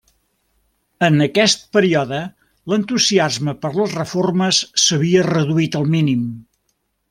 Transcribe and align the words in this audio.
En 1.07 1.25
aquest 1.25 1.67
període 1.77 2.21
l'entusiasme 2.73 3.55
per 3.67 3.71
les 3.77 3.95
reformes 4.01 4.63
s'havia 4.87 5.29
reduït 5.31 5.79
al 5.83 5.91
mínim. 5.99 6.27